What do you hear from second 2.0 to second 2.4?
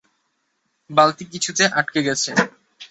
গেছে।